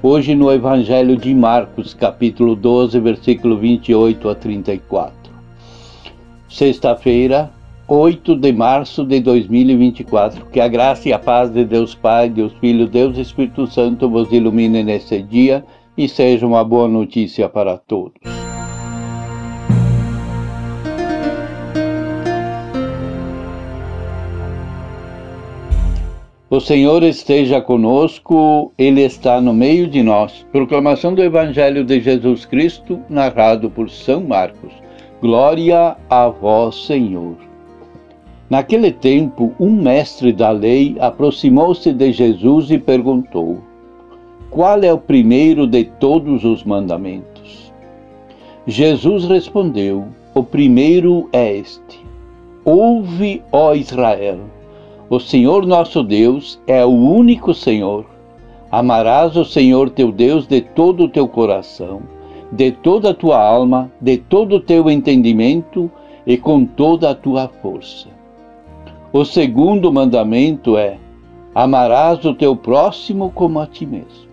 Hoje 0.00 0.32
no 0.32 0.52
Evangelho 0.52 1.16
de 1.16 1.34
Marcos, 1.34 1.92
capítulo 1.92 2.54
12, 2.54 3.00
versículo 3.00 3.58
28 3.58 4.28
a 4.28 4.34
34. 4.36 5.12
Sexta-feira, 6.48 7.50
8 7.88 8.36
de 8.36 8.52
março 8.52 9.04
de 9.04 9.18
2024. 9.18 10.46
Que 10.52 10.60
a 10.60 10.68
graça 10.68 11.08
e 11.08 11.12
a 11.12 11.18
paz 11.18 11.50
de 11.50 11.64
Deus 11.64 11.96
Pai, 11.96 12.30
Deus 12.30 12.52
Filho, 12.60 12.86
Deus 12.86 13.18
Espírito 13.18 13.66
Santo 13.66 14.08
vos 14.08 14.30
ilumine 14.30 14.84
nesse 14.84 15.20
dia 15.20 15.64
e 15.96 16.08
seja 16.08 16.46
uma 16.46 16.62
boa 16.62 16.86
notícia 16.86 17.48
para 17.48 17.76
todos. 17.76 18.47
O 26.50 26.60
Senhor 26.60 27.02
esteja 27.02 27.60
conosco, 27.60 28.72
Ele 28.78 29.02
está 29.02 29.38
no 29.38 29.52
meio 29.52 29.86
de 29.86 30.02
nós. 30.02 30.46
Proclamação 30.50 31.12
do 31.12 31.22
Evangelho 31.22 31.84
de 31.84 32.00
Jesus 32.00 32.46
Cristo, 32.46 32.98
narrado 33.06 33.68
por 33.68 33.90
São 33.90 34.22
Marcos. 34.22 34.72
Glória 35.20 35.94
a 36.08 36.28
vós, 36.28 36.86
Senhor. 36.86 37.36
Naquele 38.48 38.90
tempo, 38.90 39.52
um 39.60 39.70
mestre 39.70 40.32
da 40.32 40.50
lei 40.50 40.96
aproximou-se 40.98 41.92
de 41.92 42.12
Jesus 42.12 42.70
e 42.70 42.78
perguntou: 42.78 43.58
Qual 44.48 44.82
é 44.82 44.90
o 44.90 44.96
primeiro 44.96 45.66
de 45.66 45.84
todos 45.84 46.46
os 46.46 46.64
mandamentos? 46.64 47.70
Jesus 48.66 49.26
respondeu: 49.26 50.06
O 50.34 50.42
primeiro 50.42 51.28
é 51.30 51.58
este: 51.58 52.02
Ouve, 52.64 53.42
ó 53.52 53.74
Israel 53.74 54.38
o 55.10 55.18
Senhor 55.18 55.66
nosso 55.66 56.02
Deus 56.02 56.60
é 56.66 56.84
o 56.84 56.90
único 56.90 57.54
Senhor. 57.54 58.04
Amarás 58.70 59.36
o 59.36 59.44
Senhor 59.44 59.88
teu 59.88 60.12
Deus 60.12 60.46
de 60.46 60.60
todo 60.60 61.04
o 61.04 61.08
teu 61.08 61.26
coração, 61.26 62.02
de 62.52 62.70
toda 62.70 63.10
a 63.10 63.14
tua 63.14 63.42
alma, 63.42 63.90
de 63.98 64.18
todo 64.18 64.56
o 64.56 64.60
teu 64.60 64.90
entendimento 64.90 65.90
e 66.26 66.36
com 66.36 66.66
toda 66.66 67.08
a 67.08 67.14
tua 67.14 67.48
força. 67.48 68.08
O 69.10 69.24
segundo 69.24 69.90
mandamento 69.90 70.76
é: 70.76 70.98
amarás 71.54 72.22
o 72.26 72.34
teu 72.34 72.54
próximo 72.54 73.32
como 73.34 73.60
a 73.60 73.66
ti 73.66 73.86
mesmo. 73.86 74.28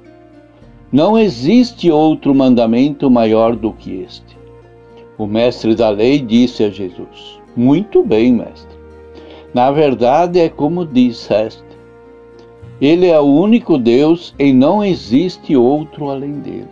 Não 0.91 1.17
existe 1.17 1.89
outro 1.89 2.35
mandamento 2.35 3.09
maior 3.09 3.55
do 3.55 3.71
que 3.71 4.01
este. 4.01 4.37
O 5.17 5.25
mestre 5.25 5.73
da 5.73 5.89
lei 5.89 6.19
disse 6.19 6.65
a 6.65 6.69
Jesus: 6.69 7.39
Muito 7.55 8.03
bem, 8.03 8.33
mestre. 8.33 8.74
Na 9.55 9.71
verdade, 9.71 10.37
é 10.37 10.49
como 10.49 10.85
diz 10.85 11.31
Heste: 11.31 11.63
Ele 12.81 13.07
é 13.07 13.17
o 13.17 13.23
único 13.23 13.77
Deus 13.77 14.35
e 14.37 14.51
não 14.51 14.83
existe 14.83 15.55
outro 15.55 16.09
além 16.09 16.33
dele. 16.41 16.67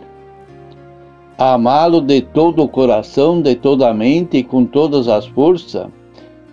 Amá-lo 1.38 2.02
de 2.02 2.20
todo 2.20 2.62
o 2.62 2.68
coração, 2.68 3.40
de 3.40 3.54
toda 3.54 3.88
a 3.88 3.94
mente 3.94 4.36
e 4.36 4.44
com 4.44 4.66
todas 4.66 5.08
as 5.08 5.24
forças 5.24 5.86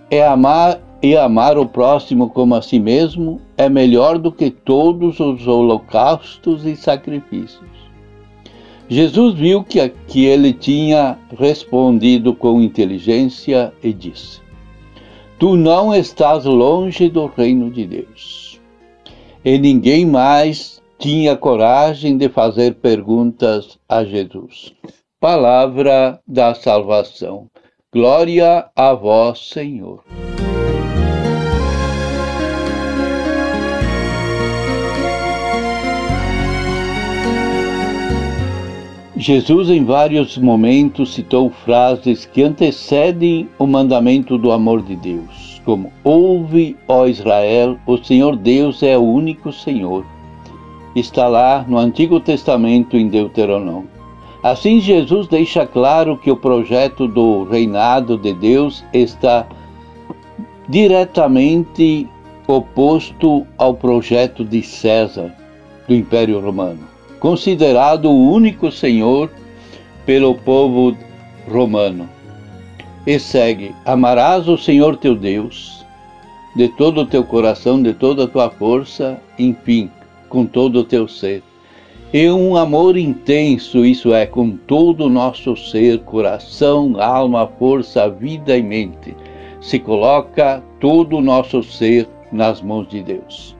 é 0.09 0.25
amar 0.25 0.79
e 1.03 1.17
amar 1.17 1.57
o 1.57 1.65
próximo 1.65 2.29
como 2.29 2.55
a 2.55 2.61
si 2.61 2.79
mesmo 2.79 3.41
é 3.57 3.67
melhor 3.67 4.17
do 4.17 4.31
que 4.31 4.49
todos 4.49 5.19
os 5.19 5.45
holocaustos 5.45 6.65
e 6.65 6.77
sacrifícios. 6.77 7.69
Jesus 8.87 9.33
viu 9.33 9.65
que, 9.65 9.85
que 10.07 10.23
ele 10.23 10.53
tinha 10.53 11.19
respondido 11.37 12.33
com 12.33 12.61
inteligência 12.61 13.73
e 13.83 13.91
disse: 13.91 14.39
Tu 15.41 15.57
não 15.57 15.91
estás 15.91 16.45
longe 16.45 17.09
do 17.09 17.25
reino 17.25 17.71
de 17.71 17.87
Deus. 17.87 18.61
E 19.43 19.57
ninguém 19.57 20.05
mais 20.05 20.79
tinha 20.99 21.35
coragem 21.35 22.15
de 22.15 22.29
fazer 22.29 22.75
perguntas 22.75 23.79
a 23.89 24.03
Jesus. 24.03 24.71
Palavra 25.19 26.19
da 26.27 26.53
salvação. 26.53 27.47
Glória 27.91 28.69
a 28.75 28.93
vós, 28.93 29.49
Senhor. 29.49 30.03
Jesus, 39.21 39.69
em 39.69 39.85
vários 39.85 40.35
momentos, 40.35 41.13
citou 41.13 41.51
frases 41.51 42.25
que 42.25 42.41
antecedem 42.41 43.47
o 43.59 43.67
mandamento 43.67 44.35
do 44.35 44.51
amor 44.51 44.81
de 44.81 44.95
Deus, 44.95 45.61
como: 45.63 45.93
Ouve, 46.03 46.75
ó 46.87 47.05
Israel, 47.05 47.77
o 47.85 47.97
Senhor 47.97 48.35
Deus 48.35 48.81
é 48.81 48.97
o 48.97 49.03
único 49.03 49.53
Senhor. 49.53 50.03
Está 50.95 51.27
lá 51.27 51.63
no 51.67 51.77
Antigo 51.77 52.19
Testamento, 52.19 52.97
em 52.97 53.09
Deuteronômio. 53.09 53.91
Assim, 54.41 54.79
Jesus 54.79 55.27
deixa 55.27 55.67
claro 55.67 56.17
que 56.17 56.31
o 56.31 56.35
projeto 56.35 57.07
do 57.07 57.43
reinado 57.43 58.17
de 58.17 58.33
Deus 58.33 58.83
está 58.91 59.45
diretamente 60.67 62.09
oposto 62.47 63.45
ao 63.55 63.75
projeto 63.75 64.43
de 64.43 64.63
César, 64.63 65.31
do 65.87 65.93
Império 65.93 66.39
Romano 66.39 66.90
considerado 67.21 68.09
o 68.09 68.31
único 68.31 68.71
Senhor 68.71 69.31
pelo 70.05 70.35
povo 70.35 70.97
romano. 71.47 72.09
E 73.07 73.17
segue: 73.17 73.73
Amarás 73.85 74.49
o 74.49 74.57
Senhor 74.57 74.97
teu 74.97 75.15
Deus 75.15 75.85
de 76.55 76.67
todo 76.67 77.01
o 77.01 77.05
teu 77.05 77.23
coração, 77.23 77.81
de 77.81 77.93
toda 77.93 78.25
a 78.25 78.27
tua 78.27 78.49
força, 78.49 79.21
enfim, 79.39 79.89
com 80.27 80.45
todo 80.45 80.79
o 80.79 80.83
teu 80.83 81.07
ser. 81.07 81.41
E 82.11 82.29
um 82.29 82.57
amor 82.57 82.97
intenso, 82.97 83.85
isso 83.85 84.13
é, 84.13 84.25
com 84.25 84.51
todo 84.51 85.05
o 85.05 85.09
nosso 85.09 85.55
ser, 85.55 85.99
coração, 85.99 86.99
alma, 86.99 87.47
força, 87.57 88.09
vida 88.09 88.57
e 88.57 88.61
mente. 88.61 89.15
Se 89.61 89.79
coloca 89.79 90.61
todo 90.79 91.17
o 91.17 91.21
nosso 91.21 91.63
ser 91.63 92.09
nas 92.31 92.61
mãos 92.61 92.89
de 92.89 93.01
Deus. 93.01 93.55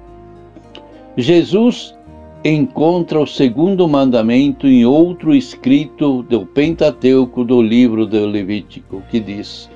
Jesus 1.16 1.96
encontra 2.44 3.20
o 3.20 3.28
segundo 3.28 3.88
mandamento 3.88 4.68
em 4.68 4.86
outro 4.86 5.36
escrito 5.36 6.24
do 6.24 6.46
Pentateuco 6.46 7.44
do 7.44 7.62
livro 7.62 8.06
do 8.06 8.26
Levítico, 8.26 9.04
que 9.10 9.20
diz: 9.20 9.70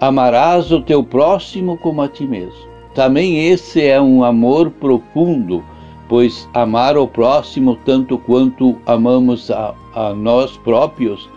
Amarás 0.00 0.72
o 0.72 0.82
teu 0.82 1.04
próximo 1.04 1.78
como 1.78 2.02
a 2.02 2.08
ti 2.08 2.26
mesmo. 2.26 2.66
Também 2.94 3.48
esse 3.48 3.84
é 3.84 4.00
um 4.00 4.24
amor 4.24 4.70
profundo, 4.70 5.62
pois 6.08 6.48
amar 6.54 6.96
o 6.96 7.06
próximo 7.06 7.76
tanto 7.84 8.18
quanto 8.18 8.76
amamos 8.86 9.50
a, 9.50 9.74
a 9.94 10.14
nós 10.14 10.56
próprios 10.56 11.28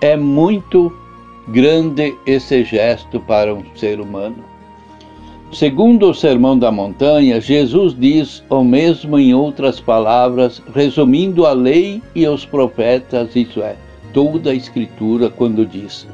é 0.00 0.16
muito 0.16 0.92
grande 1.48 2.16
esse 2.24 2.62
gesto 2.62 3.18
para 3.20 3.54
um 3.54 3.64
ser 3.74 4.00
humano. 4.00 4.44
Segundo 5.52 6.10
o 6.10 6.14
Sermão 6.14 6.58
da 6.58 6.70
Montanha, 6.70 7.40
Jesus 7.40 7.96
diz 7.98 8.44
o 8.50 8.62
mesmo 8.62 9.18
em 9.18 9.32
outras 9.32 9.80
palavras, 9.80 10.62
resumindo 10.74 11.46
a 11.46 11.52
lei 11.52 12.02
e 12.14 12.26
os 12.26 12.44
profetas, 12.44 13.34
isso 13.34 13.62
é, 13.62 13.74
toda 14.12 14.50
a 14.50 14.54
Escritura, 14.54 15.30
quando 15.30 15.64
diz: 15.64 16.06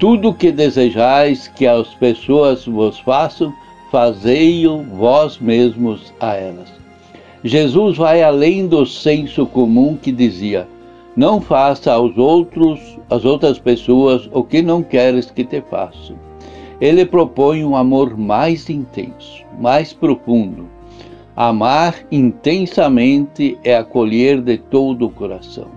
Tudo 0.00 0.30
o 0.30 0.34
que 0.34 0.50
desejais 0.50 1.46
que 1.46 1.64
as 1.64 1.94
pessoas 1.94 2.66
vos 2.66 2.98
façam, 2.98 3.54
fazei-o 3.92 4.82
vós 4.82 5.38
mesmos 5.38 6.12
a 6.18 6.34
elas. 6.34 6.68
Jesus 7.44 7.96
vai 7.96 8.20
além 8.20 8.66
do 8.66 8.84
senso 8.84 9.46
comum 9.46 9.96
que 9.96 10.10
dizia: 10.10 10.66
Não 11.16 11.40
faça 11.40 11.92
aos 11.92 12.18
outros, 12.18 12.80
às 13.08 13.24
outras 13.24 13.60
pessoas, 13.60 14.28
o 14.32 14.42
que 14.42 14.60
não 14.60 14.82
queres 14.82 15.30
que 15.30 15.44
te 15.44 15.60
façam 15.60 16.31
ele 16.82 17.06
propõe 17.06 17.64
um 17.64 17.76
amor 17.76 18.18
mais 18.18 18.68
intenso, 18.68 19.44
mais 19.56 19.92
profundo. 19.92 20.66
Amar 21.36 21.94
intensamente 22.10 23.56
é 23.62 23.76
acolher 23.76 24.40
de 24.40 24.58
todo 24.58 25.06
o 25.06 25.10
coração, 25.10 25.68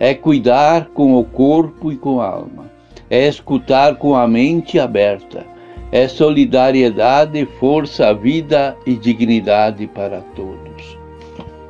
é 0.00 0.14
cuidar 0.14 0.86
com 0.94 1.18
o 1.18 1.22
corpo 1.22 1.92
e 1.92 1.96
com 1.96 2.18
a 2.18 2.30
alma, 2.30 2.70
é 3.10 3.28
escutar 3.28 3.96
com 3.96 4.16
a 4.16 4.26
mente 4.26 4.78
aberta, 4.78 5.46
é 5.92 6.08
solidariedade, 6.08 7.44
força, 7.60 8.14
vida 8.14 8.74
e 8.86 8.94
dignidade 8.94 9.86
para 9.86 10.22
todos. 10.34 10.98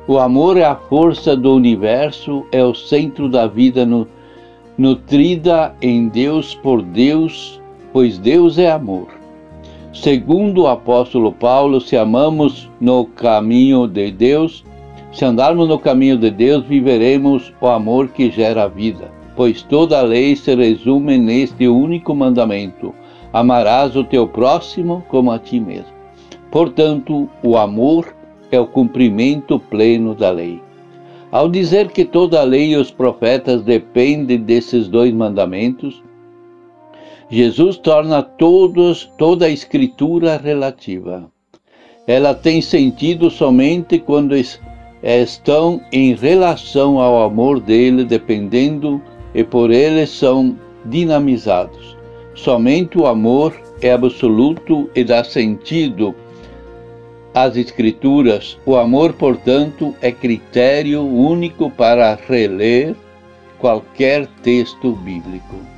O 0.07 0.17
amor 0.19 0.55
é 0.55 0.63
a 0.63 0.75
força 0.75 1.35
do 1.35 1.53
universo, 1.53 2.45
é 2.49 2.63
o 2.63 2.73
centro 2.73 3.27
da 3.27 3.45
vida 3.45 3.85
no, 3.85 4.07
nutrida 4.77 5.75
em 5.81 6.07
Deus 6.07 6.55
por 6.55 6.81
Deus, 6.81 7.61
pois 7.95 8.17
Deus 8.17 8.57
é 8.57 8.69
amor. 8.69 9.07
Segundo 9.93 10.63
o 10.63 10.67
apóstolo 10.67 11.31
Paulo, 11.31 11.79
se 11.79 11.95
amamos 11.95 12.69
no 12.77 13.05
caminho 13.05 13.87
de 13.87 14.11
Deus, 14.11 14.65
se 15.13 15.23
andarmos 15.23 15.69
no 15.69 15.79
caminho 15.79 16.17
de 16.17 16.29
Deus, 16.29 16.65
viveremos 16.65 17.53
o 17.61 17.67
amor 17.67 18.09
que 18.09 18.29
gera 18.29 18.63
a 18.63 18.67
vida, 18.67 19.09
pois 19.33 19.61
toda 19.61 19.97
a 19.97 20.01
lei 20.01 20.35
se 20.35 20.53
resume 20.53 21.17
neste 21.17 21.69
único 21.69 22.13
mandamento: 22.13 22.93
amarás 23.31 23.95
o 23.95 24.03
teu 24.03 24.27
próximo 24.27 25.01
como 25.07 25.31
a 25.31 25.39
ti 25.39 25.57
mesmo. 25.57 25.95
Portanto, 26.51 27.29
o 27.41 27.55
amor 27.55 28.13
é 28.51 28.59
o 28.59 28.67
cumprimento 28.67 29.57
pleno 29.57 30.13
da 30.13 30.31
lei. 30.31 30.61
Ao 31.31 31.47
dizer 31.47 31.87
que 31.93 32.03
toda 32.03 32.41
a 32.41 32.43
lei 32.43 32.73
e 32.73 32.75
os 32.75 32.91
profetas 32.91 33.63
dependem 33.63 34.39
desses 34.39 34.89
dois 34.89 35.13
mandamentos, 35.13 36.03
Jesus 37.29 37.77
torna 37.77 38.21
todos, 38.21 39.09
toda 39.17 39.47
a 39.47 39.49
escritura 39.49 40.37
relativa. 40.37 41.29
Ela 42.05 42.35
tem 42.35 42.61
sentido 42.61 43.31
somente 43.31 43.97
quando 43.97 44.35
estão 45.03 45.81
em 45.91 46.13
relação 46.13 46.99
ao 46.99 47.23
amor 47.23 47.59
dele, 47.59 48.03
dependendo 48.03 49.01
e 49.33 49.43
por 49.43 49.71
ele 49.71 50.05
são 50.05 50.55
dinamizados. 50.85 51.97
Somente 52.35 52.97
o 52.97 53.07
amor 53.07 53.59
é 53.81 53.91
absoluto 53.91 54.89
e 54.95 55.03
dá 55.03 55.23
sentido 55.23 56.13
as 57.33 57.57
Escrituras, 57.57 58.57
o 58.65 58.77
amor, 58.77 59.11
portanto, 59.11 59.93
é 60.01 60.09
critério 60.09 61.01
único 61.03 61.69
para 61.69 62.15
reler 62.15 62.95
qualquer 63.59 64.25
texto 64.41 64.93
bíblico. 64.93 65.74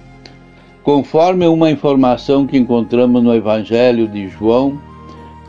Conforme 0.87 1.45
uma 1.45 1.69
informação 1.69 2.47
que 2.47 2.57
encontramos 2.57 3.21
no 3.21 3.35
Evangelho 3.35 4.07
de 4.07 4.29
João, 4.29 4.79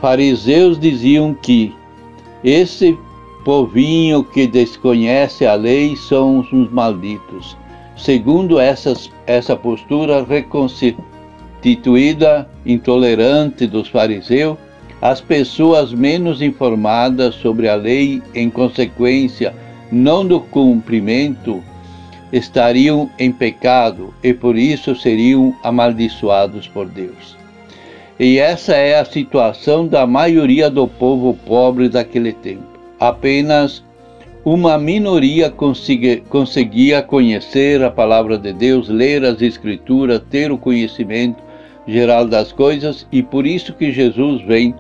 fariseus 0.01 0.81
diziam 0.81 1.33
que 1.33 1.73
esse 2.43 2.99
povinho 3.45 4.25
que 4.25 4.49
desconhece 4.49 5.47
a 5.47 5.55
lei 5.55 5.95
são 5.95 6.41
os 6.41 6.73
malditos. 6.73 7.57
Segundo 7.97 8.59
essas, 8.59 9.13
essa 9.29 9.55
postura 9.55 10.25
reconstituída, 10.25 12.51
intolerante 12.67 13.65
dos 13.65 13.87
fariseus, 13.87 14.59
as 15.01 15.21
pessoas 15.21 15.93
menos 15.93 16.43
informadas 16.43 17.37
sobre 17.37 17.69
a 17.69 17.77
lei, 17.77 18.21
em 18.35 18.51
consequência 18.51 19.55
não 19.93 20.27
do 20.27 20.41
cumprimento, 20.41 21.63
estariam 22.33 23.11
em 23.19 23.33
pecado 23.33 24.13
e 24.23 24.33
por 24.33 24.57
isso 24.57 24.95
seriam 24.95 25.55
amaldiçoados 25.63 26.67
por 26.69 26.87
Deus. 26.87 27.37
E 28.19 28.39
essa 28.39 28.75
é 28.75 28.99
a 28.99 29.05
situação 29.05 29.87
da 29.87 30.07
maioria 30.07 30.69
do 30.69 30.89
povo 30.89 31.39
pobre 31.47 31.89
daquele 31.89 32.33
tempo. 32.33 32.67
Apenas 32.99 33.85
uma 34.45 34.77
minoria 34.79 35.53
conseguia 36.29 37.03
conhecer 37.03 37.83
a 37.83 37.91
palavra 37.91 38.37
de 38.37 38.53
Deus, 38.53 38.89
ler 38.89 39.25
as 39.25 39.41
Escrituras, 39.41 40.23
ter 40.31 40.51
o 40.51 40.59
conhecimento 40.59 41.43
geral 41.87 42.27
das 42.27 42.51
coisas, 42.53 43.07
e 43.11 43.23
por 43.23 43.47
isso 43.47 43.73
que 43.73 43.93
Jesus 43.93 44.43
vem 44.43 44.75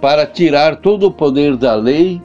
para 0.00 0.26
tirar 0.26 0.76
todo 0.76 1.06
o 1.06 1.10
poder 1.10 1.56
da 1.56 1.74
lei 1.74 2.20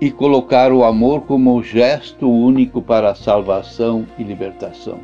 e 0.00 0.10
colocar 0.10 0.72
o 0.72 0.84
amor 0.84 1.22
como 1.22 1.62
gesto 1.62 2.30
único 2.30 2.80
para 2.80 3.10
a 3.10 3.14
salvação 3.14 4.06
e 4.18 4.22
libertação. 4.22 4.98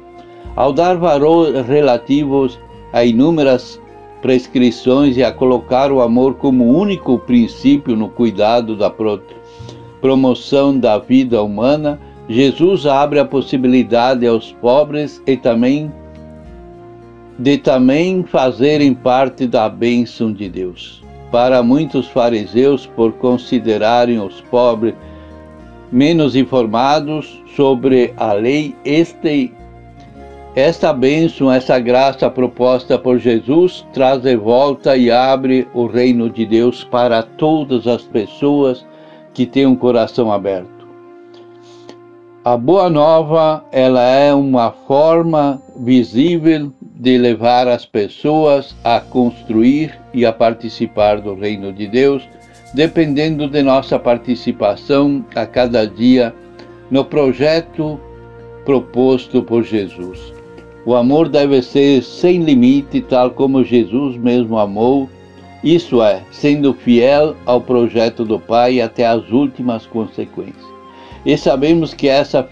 Ao 0.55 0.73
dar 0.73 0.97
valor 0.97 1.53
relativos 1.65 2.59
a 2.93 3.05
inúmeras 3.05 3.81
prescrições 4.23 5.17
e 5.17 5.25
a 5.25 5.33
colocar 5.33 5.91
o 5.91 6.01
amor 6.01 6.35
como 6.35 6.65
único 6.65 7.19
princípio 7.19 7.97
no 7.97 8.09
cuidado 8.09 8.77
da 8.77 8.93
promoção 10.01 10.79
da 10.79 10.99
vida 10.99 11.43
humana, 11.43 12.01
Jesus 12.29 12.87
abre 12.87 13.19
a 13.19 13.25
possibilidade 13.25 14.27
aos 14.27 14.53
pobres 14.53 15.21
e 15.27 15.37
também 15.37 15.93
de 17.37 17.59
também 17.59 18.23
fazerem 18.23 18.95
parte 18.95 19.47
da 19.47 19.69
bênção 19.69 20.33
de 20.33 20.49
Deus 20.49 21.05
para 21.35 21.65
muitos 21.65 22.07
fariseus, 22.07 22.87
por 22.87 23.15
considerarem 23.15 24.21
os 24.21 24.41
pobres 24.43 24.95
menos 25.91 26.37
informados 26.37 27.43
sobre 27.57 28.15
a 28.17 28.33
lei, 28.33 28.73
este, 28.85 29.53
esta 30.55 30.93
bênção, 30.93 31.51
essa 31.51 31.77
graça 31.81 32.31
proposta 32.31 32.97
por 32.97 33.19
Jesus 33.19 33.85
traz 33.93 34.23
de 34.23 34.37
volta 34.37 34.97
e 34.97 35.11
abre 35.11 35.67
o 35.75 35.87
reino 35.87 36.31
de 36.31 36.47
Deus 36.47 36.85
para 36.85 37.21
todas 37.21 37.89
as 37.89 38.03
pessoas 38.03 38.87
que 39.33 39.45
têm 39.45 39.67
um 39.67 39.75
coração 39.75 40.31
aberto. 40.31 40.87
A 42.45 42.57
boa 42.57 42.89
nova, 42.89 43.65
ela 43.73 44.03
é 44.03 44.33
uma 44.33 44.71
forma 44.71 45.61
visível 45.81 46.73
de 46.81 47.19
levar 47.19 47.67
as 47.67 47.85
pessoas 47.85 48.73
a 48.85 49.01
construir 49.01 50.04
e 50.15 50.25
a 50.25 50.33
participar 50.33 51.21
do 51.21 51.35
reino 51.35 51.73
de 51.73 51.87
Deus, 51.87 52.27
dependendo 52.73 53.49
de 53.49 53.63
nossa 53.63 53.99
participação 53.99 55.25
a 55.35 55.45
cada 55.45 55.87
dia 55.87 56.35
no 56.91 57.05
projeto 57.05 58.01
proposto 58.65 59.43
por 59.43 59.65
Jesus. 59.65 60.33
O 60.87 60.95
amor 60.95 61.29
deve 61.29 61.61
ser 61.63 62.03
sem 62.03 62.43
limite, 62.43 63.01
tal 63.01 63.31
como 63.31 63.65
Jesus 63.65 64.17
mesmo 64.17 64.59
amou, 64.59 65.09
isso 65.63 66.03
é, 66.03 66.23
sendo 66.31 66.75
fiel 66.75 67.35
ao 67.47 67.61
projeto 67.61 68.25
do 68.25 68.39
Pai 68.39 68.81
até 68.81 69.07
as 69.07 69.31
últimas 69.31 69.87
consequências. 69.87 70.65
E 71.25 71.39
sabemos 71.39 71.95
que 71.95 72.07
essa 72.07 72.47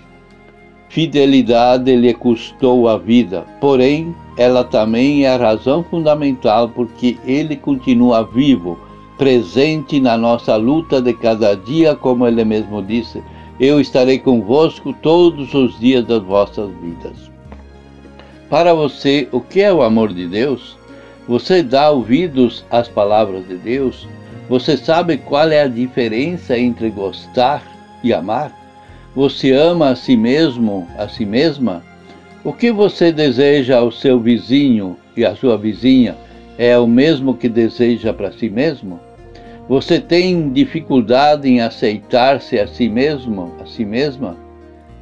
fidelidade 0.92 1.96
lhe 1.96 2.12
custou 2.12 2.86
a 2.86 2.98
vida, 2.98 3.46
porém, 3.62 4.14
ela 4.36 4.62
também 4.62 5.24
é 5.24 5.30
a 5.30 5.38
razão 5.38 5.82
fundamental 5.82 6.68
porque 6.68 7.16
ele 7.24 7.56
continua 7.56 8.22
vivo, 8.22 8.78
presente 9.16 9.98
na 9.98 10.18
nossa 10.18 10.54
luta 10.56 11.00
de 11.00 11.14
cada 11.14 11.56
dia, 11.56 11.96
como 11.96 12.26
ele 12.26 12.44
mesmo 12.44 12.82
disse: 12.82 13.22
Eu 13.58 13.81
estarei 13.81 14.19
convosco 14.19 14.93
todos 15.00 15.55
os 15.55 15.81
dias 15.81 16.05
das 16.05 16.22
vossas 16.22 16.70
vidas. 16.82 17.31
Para 18.50 18.74
você, 18.74 19.26
o 19.32 19.40
que 19.40 19.62
é 19.62 19.72
o 19.72 19.81
amor 19.81 20.12
de 20.12 20.28
Deus? 20.28 20.76
Você 21.26 21.62
dá 21.62 21.90
ouvidos 21.90 22.67
às 22.70 22.86
palavras 22.86 23.48
de 23.48 23.56
Deus? 23.56 24.06
Você 24.46 24.76
sabe 24.76 25.17
qual 25.17 25.48
é 25.48 25.62
a 25.62 25.69
diferença 25.69 26.58
entre 26.58 26.90
gostar 26.90 27.62
e 28.05 28.12
amar? 28.12 28.61
Você 29.14 29.52
ama 29.52 29.90
a 29.90 29.96
si 29.96 30.16
mesmo, 30.16 30.88
a 30.96 31.06
si 31.06 31.26
mesma? 31.26 31.82
O 32.42 32.52
que 32.52 32.72
você 32.72 33.12
deseja 33.12 33.78
ao 33.78 33.92
seu 33.92 34.19
vizinho 34.19 34.96
e 35.16 35.24
à 35.24 35.36
sua 35.36 35.56
vizinha 35.56 36.16
é 36.56 36.76
o 36.78 36.86
mesmo 36.86 37.34
que 37.34 37.48
deseja 37.48 38.12
para 38.12 38.32
si 38.32 38.48
mesmo? 38.48 38.98
Você 39.69 40.00
tem 40.00 40.50
dificuldade 40.50 41.48
em 41.48 41.60
aceitar-se 41.60 42.58
a 42.58 42.66
si 42.66 42.88
mesmo, 42.88 43.54
a 43.60 43.66
si 43.66 43.84
mesma 43.84 44.36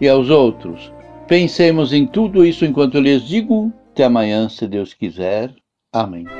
e 0.00 0.08
aos 0.08 0.28
outros? 0.28 0.92
Pensemos 1.26 1.92
em 1.92 2.06
tudo 2.06 2.44
isso 2.44 2.64
enquanto 2.64 2.96
eu 2.96 3.00
lhes 3.00 3.22
digo. 3.22 3.72
Até 3.92 4.04
amanhã, 4.04 4.48
se 4.48 4.66
Deus 4.66 4.92
quiser. 4.92 5.52
Amém. 5.92 6.39